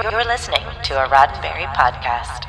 You're 0.00 0.24
listening 0.24 0.62
to 0.84 1.04
a 1.04 1.08
Roddenberry 1.08 1.66
podcast. 1.74 2.44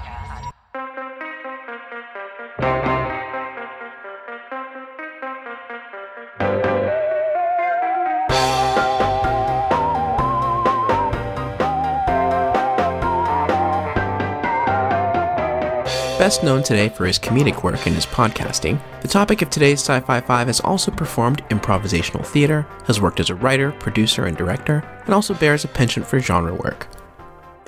Best 16.19 16.43
known 16.43 16.61
today 16.61 16.89
for 16.89 17.07
his 17.07 17.17
comedic 17.17 17.63
work 17.63 17.87
and 17.87 17.95
his 17.95 18.05
podcasting, 18.05 18.79
the 19.01 19.07
topic 19.07 19.41
of 19.41 19.49
today's 19.49 19.79
Sci 19.79 19.99
Fi 20.01 20.21
5 20.21 20.47
has 20.47 20.59
also 20.59 20.91
performed 20.91 21.43
improvisational 21.49 22.23
theater, 22.23 22.67
has 22.85 23.01
worked 23.01 23.19
as 23.19 23.31
a 23.31 23.35
writer, 23.35 23.71
producer, 23.71 24.25
and 24.27 24.37
director, 24.37 24.83
and 25.05 25.15
also 25.15 25.33
bears 25.33 25.65
a 25.65 25.67
penchant 25.67 26.05
for 26.05 26.19
genre 26.19 26.53
work. 26.53 26.85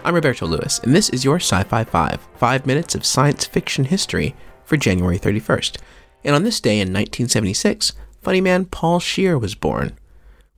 I'm 0.03 0.15
Roberto 0.15 0.47
Lewis, 0.47 0.79
and 0.79 0.95
this 0.95 1.09
is 1.09 1.23
your 1.23 1.35
Sci 1.35 1.61
Fi 1.63 1.83
5, 1.83 2.27
5 2.35 2.65
minutes 2.65 2.95
of 2.95 3.05
science 3.05 3.45
fiction 3.45 3.85
history 3.85 4.35
for 4.63 4.75
January 4.75 5.19
31st. 5.19 5.77
And 6.23 6.33
on 6.35 6.43
this 6.43 6.59
day 6.59 6.79
in 6.79 6.87
1976, 6.87 7.93
funny 8.19 8.41
man 8.41 8.65
Paul 8.65 8.99
Scheer 8.99 9.37
was 9.37 9.53
born. 9.53 9.95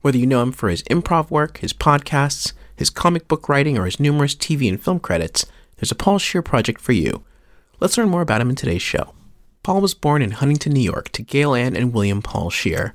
Whether 0.00 0.16
you 0.16 0.26
know 0.26 0.42
him 0.42 0.52
for 0.52 0.70
his 0.70 0.82
improv 0.84 1.30
work, 1.30 1.58
his 1.58 1.74
podcasts, 1.74 2.54
his 2.74 2.88
comic 2.88 3.28
book 3.28 3.46
writing, 3.46 3.76
or 3.76 3.84
his 3.84 4.00
numerous 4.00 4.34
TV 4.34 4.66
and 4.66 4.82
film 4.82 4.98
credits, 4.98 5.44
there's 5.76 5.92
a 5.92 5.96
Paul 5.96 6.18
Scheer 6.18 6.40
project 6.40 6.80
for 6.80 6.92
you. 6.92 7.22
Let's 7.80 7.98
learn 7.98 8.08
more 8.08 8.22
about 8.22 8.40
him 8.40 8.48
in 8.48 8.56
today's 8.56 8.82
show. 8.82 9.12
Paul 9.62 9.82
was 9.82 9.92
born 9.92 10.22
in 10.22 10.30
Huntington, 10.30 10.72
New 10.72 10.80
York, 10.80 11.10
to 11.10 11.22
Gail 11.22 11.54
Ann 11.54 11.76
and 11.76 11.92
William 11.92 12.22
Paul 12.22 12.48
Scheer. 12.48 12.94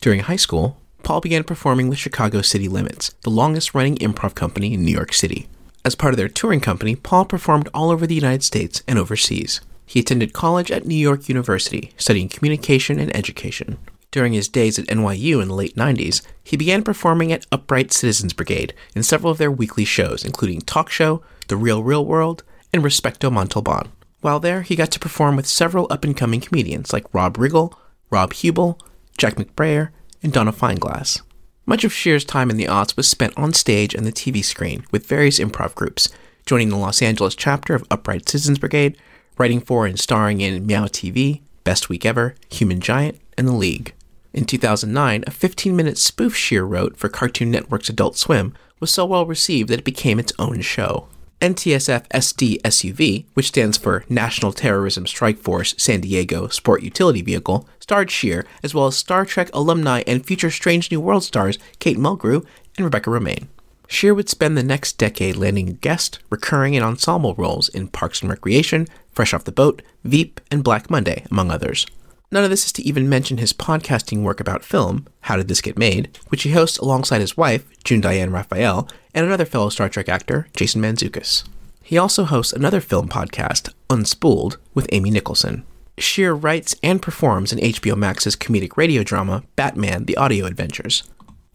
During 0.00 0.20
high 0.20 0.36
school, 0.36 0.78
Paul 1.02 1.20
began 1.20 1.44
performing 1.44 1.90
with 1.90 1.98
Chicago 1.98 2.40
City 2.40 2.66
Limits, 2.66 3.14
the 3.22 3.30
longest 3.30 3.74
running 3.74 3.96
improv 3.96 4.34
company 4.34 4.72
in 4.72 4.84
New 4.86 4.92
York 4.92 5.12
City. 5.12 5.48
As 5.84 5.96
part 5.96 6.12
of 6.12 6.16
their 6.16 6.28
touring 6.28 6.60
company, 6.60 6.94
Paul 6.94 7.24
performed 7.24 7.68
all 7.74 7.90
over 7.90 8.06
the 8.06 8.14
United 8.14 8.44
States 8.44 8.82
and 8.86 8.98
overseas. 8.98 9.60
He 9.84 10.00
attended 10.00 10.32
college 10.32 10.70
at 10.70 10.86
New 10.86 10.94
York 10.94 11.28
University, 11.28 11.92
studying 11.96 12.28
communication 12.28 13.00
and 13.00 13.14
education. 13.16 13.78
During 14.12 14.32
his 14.32 14.48
days 14.48 14.78
at 14.78 14.86
NYU 14.86 15.42
in 15.42 15.48
the 15.48 15.54
late 15.54 15.74
90s, 15.74 16.22
he 16.44 16.56
began 16.56 16.84
performing 16.84 17.32
at 17.32 17.46
Upright 17.50 17.92
Citizens 17.92 18.32
Brigade 18.32 18.74
in 18.94 19.02
several 19.02 19.32
of 19.32 19.38
their 19.38 19.50
weekly 19.50 19.84
shows, 19.84 20.24
including 20.24 20.60
Talk 20.60 20.90
Show, 20.90 21.22
The 21.48 21.56
Real 21.56 21.82
Real 21.82 22.04
World, 22.04 22.44
and 22.72 22.82
Respecto 22.82 23.32
Montalban. 23.32 23.90
While 24.20 24.38
there, 24.38 24.62
he 24.62 24.76
got 24.76 24.92
to 24.92 25.00
perform 25.00 25.34
with 25.34 25.46
several 25.46 25.88
up 25.90 26.04
and 26.04 26.16
coming 26.16 26.40
comedians 26.40 26.92
like 26.92 27.12
Rob 27.12 27.36
Riggle, 27.38 27.74
Rob 28.08 28.34
Huebel, 28.34 28.78
Jack 29.18 29.34
McBrayer, 29.34 29.90
and 30.22 30.32
Donna 30.32 30.52
Fineglass. 30.52 31.22
Much 31.64 31.84
of 31.84 31.92
Scheer's 31.92 32.24
time 32.24 32.50
in 32.50 32.56
the 32.56 32.66
aughts 32.66 32.96
was 32.96 33.08
spent 33.08 33.32
on 33.36 33.52
stage 33.52 33.94
and 33.94 34.04
the 34.04 34.12
TV 34.12 34.44
screen 34.44 34.84
with 34.90 35.06
various 35.06 35.38
improv 35.38 35.76
groups, 35.76 36.08
joining 36.44 36.70
the 36.70 36.76
Los 36.76 37.00
Angeles 37.00 37.36
chapter 37.36 37.72
of 37.72 37.84
Upright 37.88 38.28
Citizens 38.28 38.58
Brigade, 38.58 38.98
writing 39.38 39.60
for 39.60 39.86
and 39.86 39.98
starring 39.98 40.40
in 40.40 40.66
Meow 40.66 40.86
TV, 40.86 41.40
Best 41.62 41.88
Week 41.88 42.04
Ever, 42.04 42.34
Human 42.50 42.80
Giant, 42.80 43.20
and 43.38 43.46
The 43.46 43.52
League. 43.52 43.94
In 44.32 44.44
2009, 44.44 45.22
a 45.24 45.30
15 45.30 45.76
minute 45.76 45.98
spoof 45.98 46.34
Scheer 46.34 46.64
wrote 46.64 46.96
for 46.96 47.08
Cartoon 47.08 47.52
Network's 47.52 47.88
Adult 47.88 48.16
Swim 48.16 48.54
was 48.80 48.90
so 48.90 49.06
well 49.06 49.24
received 49.24 49.68
that 49.68 49.78
it 49.78 49.84
became 49.84 50.18
its 50.18 50.32
own 50.40 50.62
show. 50.62 51.06
NTSF 51.42 52.06
SD 52.08 52.62
SUV, 52.62 53.24
which 53.34 53.48
stands 53.48 53.76
for 53.76 54.04
National 54.08 54.52
Terrorism 54.52 55.08
Strike 55.08 55.38
Force 55.38 55.74
San 55.76 56.00
Diego 56.00 56.46
Sport 56.46 56.84
Utility 56.84 57.20
Vehicle, 57.20 57.68
starred 57.80 58.12
Scheer, 58.12 58.46
as 58.62 58.74
well 58.74 58.86
as 58.86 58.96
Star 58.96 59.26
Trek 59.26 59.50
alumni 59.52 60.04
and 60.06 60.24
future 60.24 60.52
Strange 60.52 60.92
New 60.92 61.00
World 61.00 61.24
stars 61.24 61.58
Kate 61.80 61.98
Mulgrew 61.98 62.46
and 62.76 62.84
Rebecca 62.84 63.10
Romijn. 63.10 63.48
Scheer 63.88 64.14
would 64.14 64.28
spend 64.28 64.56
the 64.56 64.62
next 64.62 64.98
decade 64.98 65.36
landing 65.36 65.78
guest, 65.80 66.20
recurring, 66.30 66.76
and 66.76 66.84
ensemble 66.84 67.34
roles 67.34 67.68
in 67.68 67.88
Parks 67.88 68.22
and 68.22 68.30
Recreation, 68.30 68.86
Fresh 69.10 69.34
Off 69.34 69.42
the 69.42 69.50
Boat, 69.50 69.82
Veep, 70.04 70.40
and 70.48 70.62
Black 70.62 70.88
Monday, 70.90 71.24
among 71.28 71.50
others. 71.50 71.84
None 72.32 72.44
of 72.44 72.50
this 72.50 72.64
is 72.64 72.72
to 72.72 72.82
even 72.82 73.10
mention 73.10 73.36
his 73.36 73.52
podcasting 73.52 74.22
work 74.22 74.40
about 74.40 74.64
film, 74.64 75.06
How 75.20 75.36
Did 75.36 75.48
This 75.48 75.60
Get 75.60 75.76
Made, 75.76 76.18
which 76.28 76.44
he 76.44 76.52
hosts 76.52 76.78
alongside 76.78 77.20
his 77.20 77.36
wife, 77.36 77.66
June 77.84 78.00
Diane 78.00 78.32
Raphael, 78.32 78.88
and 79.14 79.26
another 79.26 79.44
fellow 79.44 79.68
Star 79.68 79.90
Trek 79.90 80.08
actor, 80.08 80.48
Jason 80.56 80.80
Mantzoukas. 80.80 81.44
He 81.82 81.98
also 81.98 82.24
hosts 82.24 82.54
another 82.54 82.80
film 82.80 83.10
podcast, 83.10 83.70
Unspooled, 83.90 84.56
with 84.72 84.88
Amy 84.92 85.10
Nicholson. 85.10 85.66
Scheer 85.98 86.34
writes 86.34 86.74
and 86.82 87.02
performs 87.02 87.52
in 87.52 87.58
HBO 87.58 87.96
Max's 87.96 88.34
comedic 88.34 88.78
radio 88.78 89.02
drama, 89.02 89.42
Batman 89.54 90.06
The 90.06 90.16
Audio 90.16 90.46
Adventures. 90.46 91.02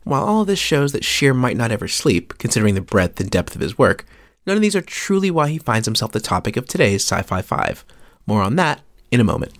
While 0.04 0.26
all 0.26 0.42
of 0.42 0.48
this 0.48 0.60
shows 0.60 0.92
that 0.92 1.04
Scheer 1.04 1.34
might 1.34 1.58
not 1.58 1.72
ever 1.72 1.88
sleep, 1.88 2.38
considering 2.38 2.76
the 2.76 2.82
breadth 2.82 3.20
and 3.20 3.32
depth 3.32 3.56
of 3.56 3.62
his 3.62 3.80
work, 3.80 4.06
none 4.46 4.56
of 4.56 4.62
these 4.62 4.76
are 4.76 4.82
truly 4.82 5.32
why 5.32 5.50
he 5.50 5.58
finds 5.58 5.88
himself 5.88 6.12
the 6.12 6.20
topic 6.20 6.56
of 6.56 6.68
today's 6.68 7.02
Sci 7.04 7.24
Fi 7.24 7.42
5. 7.42 7.84
More 8.28 8.44
on 8.44 8.58
that 8.58 8.82
in 9.10 9.20
a 9.20 9.24
moment. 9.24 9.54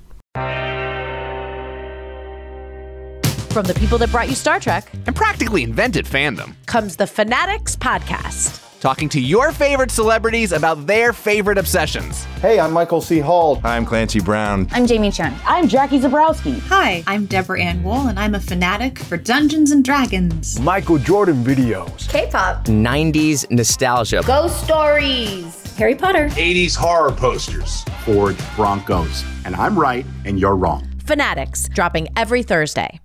From 3.58 3.66
the 3.66 3.74
people 3.74 3.98
that 3.98 4.12
brought 4.12 4.30
you 4.30 4.36
Star 4.36 4.60
Trek 4.60 4.88
and 5.08 5.16
practically 5.16 5.64
invented 5.64 6.06
fandom, 6.06 6.54
comes 6.68 6.96
the 6.96 7.08
Fanatics 7.08 7.76
Podcast. 7.76 8.64
Talking 8.82 9.10
to 9.10 9.20
your 9.20 9.52
favorite 9.52 9.90
celebrities 9.90 10.52
about 10.52 10.86
their 10.86 11.12
favorite 11.12 11.58
obsessions. 11.58 12.26
Hey, 12.40 12.60
I'm 12.60 12.72
Michael 12.72 13.02
C. 13.02 13.18
Hall. 13.18 13.60
I'm 13.64 13.84
Clancy 13.84 14.20
Brown. 14.20 14.68
I'm 14.74 14.86
Jamie 14.86 15.10
Chung. 15.10 15.34
I'm 15.44 15.68
Jackie 15.68 16.00
Zabrowski. 16.00 16.60
Hi, 16.68 17.04
I'm 17.08 17.26
Deborah 17.26 17.60
Ann 17.60 17.82
Woll, 17.82 18.10
and 18.10 18.20
I'm 18.20 18.36
a 18.36 18.40
fanatic 18.40 19.00
for 19.00 19.18
Dungeons 19.18 19.72
and 19.72 19.84
Dragons. 19.84 20.60
Michael 20.60 21.00
Jordan 21.00 21.44
videos. 21.44 22.08
K-pop. 22.10 22.66
90s 22.66 23.50
nostalgia. 23.50 24.22
Ghost 24.28 24.64
stories. 24.66 25.76
Harry 25.78 25.96
Potter. 25.96 26.30
80s 26.30 26.76
horror 26.76 27.12
posters. 27.12 27.82
Ford 28.06 28.38
Broncos. 28.56 29.26
And 29.46 29.56
I'm 29.56 29.76
right, 29.80 30.06
and 30.26 30.40
you're 30.40 30.56
wrong. 30.56 30.88
Fanatics, 31.08 31.68
dropping 31.70 32.08
every 32.16 32.44
Thursday. 32.44 33.02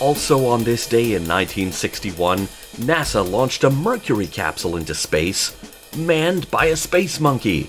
Also 0.00 0.46
on 0.46 0.64
this 0.64 0.86
day 0.86 1.12
in 1.12 1.28
1961, 1.28 2.38
NASA 2.78 3.28
launched 3.30 3.64
a 3.64 3.70
Mercury 3.70 4.26
capsule 4.26 4.76
into 4.76 4.94
space, 4.94 5.54
manned 5.94 6.50
by 6.50 6.66
a 6.66 6.76
space 6.76 7.20
monkey. 7.20 7.68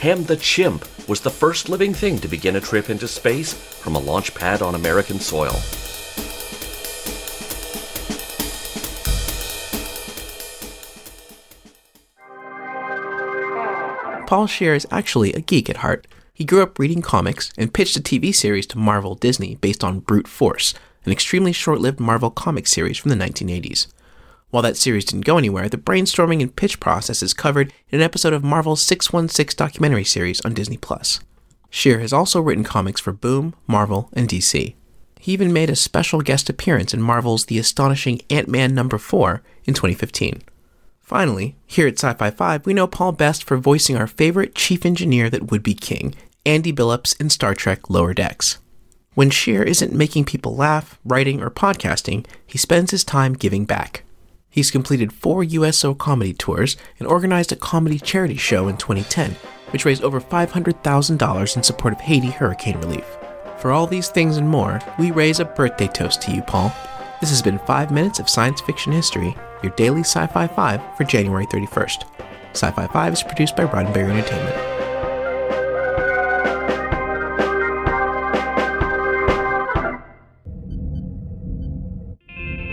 Ham 0.00 0.24
the 0.24 0.36
chimp 0.36 0.86
was 1.08 1.22
the 1.22 1.30
first 1.30 1.70
living 1.70 1.94
thing 1.94 2.18
to 2.18 2.28
begin 2.28 2.56
a 2.56 2.60
trip 2.60 2.90
into 2.90 3.08
space 3.08 3.54
from 3.54 3.96
a 3.96 3.98
launch 3.98 4.34
pad 4.34 4.60
on 4.60 4.74
American 4.74 5.18
soil. 5.18 5.56
Paul 14.26 14.46
Scheer 14.46 14.74
is 14.74 14.86
actually 14.90 15.32
a 15.32 15.40
geek 15.40 15.70
at 15.70 15.78
heart. 15.78 16.06
He 16.34 16.44
grew 16.44 16.62
up 16.62 16.78
reading 16.78 17.00
comics 17.00 17.50
and 17.56 17.72
pitched 17.72 17.96
a 17.96 18.00
TV 18.00 18.34
series 18.34 18.66
to 18.68 18.78
Marvel 18.78 19.14
Disney 19.14 19.56
based 19.56 19.82
on 19.82 20.00
Brute 20.00 20.28
Force, 20.28 20.74
an 21.04 21.12
extremely 21.12 21.52
short 21.52 21.80
lived 21.80 22.00
Marvel 22.00 22.30
comic 22.30 22.66
series 22.66 22.98
from 22.98 23.10
the 23.10 23.16
1980s. 23.16 23.86
While 24.50 24.62
that 24.64 24.76
series 24.76 25.04
didn't 25.04 25.24
go 25.24 25.38
anywhere, 25.38 25.68
the 25.68 25.78
brainstorming 25.78 26.42
and 26.42 26.54
pitch 26.54 26.80
process 26.80 27.22
is 27.22 27.32
covered 27.32 27.72
in 27.88 28.00
an 28.00 28.04
episode 28.04 28.32
of 28.32 28.42
Marvel's 28.42 28.82
616 28.82 29.56
documentary 29.56 30.04
series 30.04 30.40
on 30.40 30.54
Disney 30.54 30.76
Plus. 30.76 31.20
Scheer 31.70 32.00
has 32.00 32.12
also 32.12 32.40
written 32.40 32.64
comics 32.64 33.00
for 33.00 33.12
Boom, 33.12 33.54
Marvel, 33.68 34.10
and 34.12 34.28
DC. 34.28 34.74
He 35.20 35.32
even 35.32 35.52
made 35.52 35.70
a 35.70 35.76
special 35.76 36.20
guest 36.20 36.50
appearance 36.50 36.92
in 36.92 37.00
Marvel's 37.00 37.44
The 37.44 37.58
Astonishing 37.58 38.22
Ant-Man 38.28 38.74
number 38.74 38.98
4 38.98 39.42
in 39.64 39.74
2015. 39.74 40.42
Finally, 41.00 41.56
here 41.66 41.86
at 41.86 41.98
Sci-Fi 41.98 42.30
5, 42.30 42.66
we 42.66 42.74
know 42.74 42.86
Paul 42.86 43.12
best 43.12 43.44
for 43.44 43.56
voicing 43.56 43.96
our 43.96 44.06
favorite 44.06 44.54
chief 44.54 44.84
engineer 44.84 45.30
that 45.30 45.50
would 45.50 45.62
be 45.62 45.74
king, 45.74 46.14
Andy 46.46 46.72
Billups 46.72 47.20
in 47.20 47.30
Star 47.30 47.54
Trek 47.54 47.90
Lower 47.90 48.14
Decks. 48.14 48.58
When 49.14 49.30
Scheer 49.30 49.64
isn't 49.64 49.92
making 49.92 50.26
people 50.26 50.54
laugh, 50.54 51.00
writing, 51.04 51.42
or 51.42 51.50
podcasting, 51.50 52.26
he 52.46 52.58
spends 52.58 52.92
his 52.92 53.02
time 53.02 53.32
giving 53.32 53.64
back. 53.64 54.04
He's 54.48 54.70
completed 54.70 55.12
four 55.12 55.42
USO 55.42 55.94
comedy 55.94 56.32
tours 56.32 56.76
and 57.00 57.08
organized 57.08 57.50
a 57.50 57.56
comedy 57.56 57.98
charity 57.98 58.36
show 58.36 58.68
in 58.68 58.76
2010, 58.76 59.32
which 59.72 59.84
raised 59.84 60.04
over 60.04 60.20
$500,000 60.20 61.56
in 61.56 61.62
support 61.64 61.92
of 61.92 62.00
Haiti 62.00 62.30
hurricane 62.30 62.78
relief. 62.78 63.04
For 63.58 63.72
all 63.72 63.88
these 63.88 64.08
things 64.08 64.36
and 64.36 64.48
more, 64.48 64.80
we 64.96 65.10
raise 65.10 65.40
a 65.40 65.44
birthday 65.44 65.88
toast 65.88 66.22
to 66.22 66.32
you, 66.32 66.42
Paul. 66.42 66.72
This 67.20 67.30
has 67.30 67.42
been 67.42 67.58
5 67.58 67.90
Minutes 67.90 68.20
of 68.20 68.30
Science 68.30 68.60
Fiction 68.60 68.92
History, 68.92 69.36
your 69.64 69.72
daily 69.72 70.02
Sci 70.02 70.24
Fi 70.28 70.46
5 70.46 70.96
for 70.96 71.02
January 71.02 71.46
31st. 71.46 72.04
Sci 72.52 72.70
Fi 72.70 72.86
5 72.86 73.12
is 73.12 73.22
produced 73.24 73.56
by 73.56 73.64
Roddenberry 73.64 74.10
Entertainment. 74.10 74.69